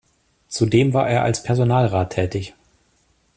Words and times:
Zudem 0.47 0.95
war 0.95 1.07
er 1.07 1.21
als 1.21 1.43
Personalrat 1.43 2.13
tätig. 2.13 2.55